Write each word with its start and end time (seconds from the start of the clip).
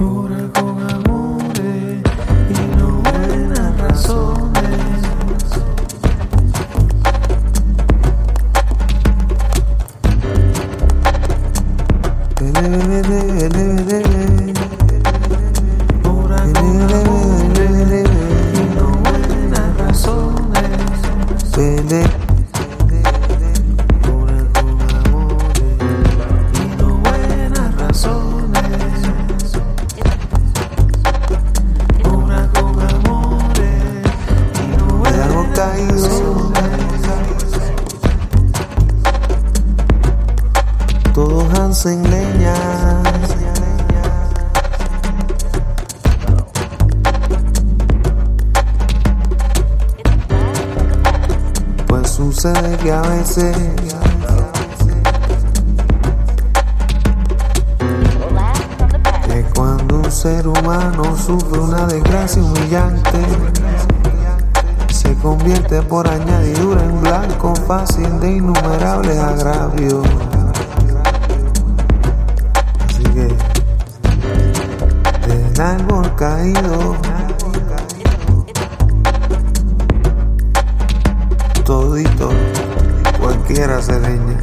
Oder 0.00 0.48
sucede 52.40 52.76
que 52.78 52.90
a 52.90 53.02
veces. 53.02 53.54
Que 59.26 59.44
cuando 59.54 59.96
un 59.98 60.10
ser 60.10 60.48
humano 60.48 61.16
sufre 61.18 61.58
una 61.58 61.86
desgracia 61.86 62.42
humillante, 62.42 63.18
se 64.90 65.14
convierte 65.16 65.82
por 65.82 66.08
añadidura 66.08 66.82
en 66.82 67.00
blanco 67.02 67.54
fácil 67.66 68.18
de 68.20 68.32
innumerables 68.32 69.18
agravios. 69.18 70.06
Así 72.88 73.02
que, 73.02 73.36
del 75.26 75.60
árbol 75.60 76.14
caído 76.16 76.89
и 83.52 83.62
разорение. 83.62 84.38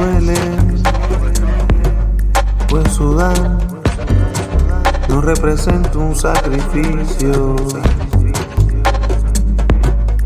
duele, 0.00 0.34
pues 2.68 2.92
sudar 2.92 3.58
no 5.08 5.20
representa 5.20 5.98
un 5.98 6.14
sacrificio. 6.14 7.56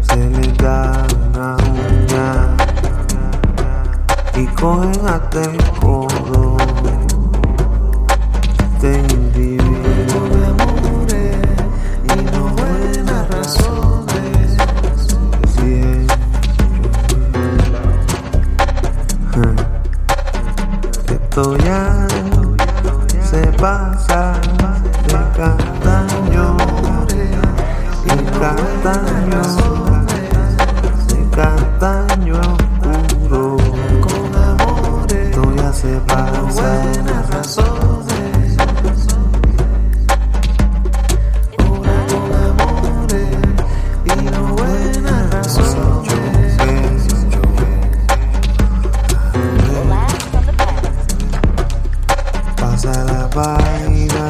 Se 0.03 0.17
le 0.17 0.53
da 0.63 1.07
una 1.29 1.57
uña 1.57 2.57
y 4.37 4.47
cogen 4.55 5.07
hasta 5.07 5.43
el 5.43 5.57
codo. 5.81 6.44
Esto 21.37 21.57
ya 21.57 22.07
se 23.25 23.43
pasa 23.59 24.39
de 25.09 25.19
castaño 25.37 26.57
y 28.05 28.07
castaño, 28.39 29.43
de 31.09 31.19
castaño 31.31 32.41
oscuro. 32.85 33.57
Esto 35.09 35.43
ya 35.57 35.73
se 35.73 35.99
pasa. 36.07 36.71
time. 53.75 54.24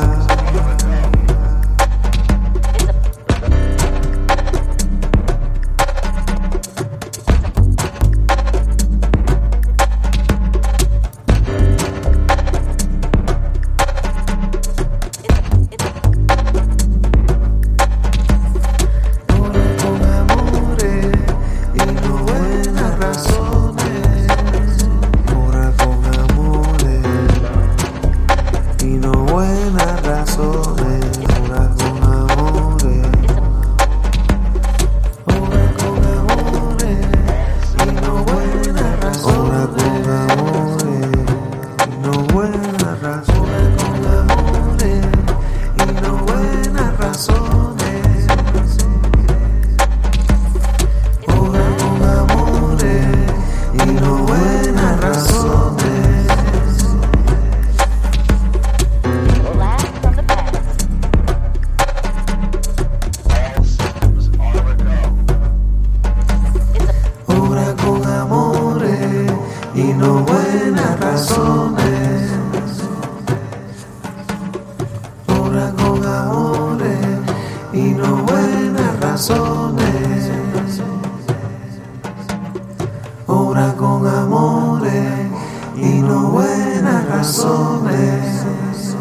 corazones. 87.25 88.97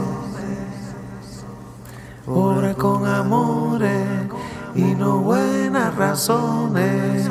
Ora 2.25 2.73
con 2.73 3.05
amores 3.05 4.29
y 4.75 4.95
no 4.95 5.19
buenas 5.19 5.93
razones. 5.95 7.29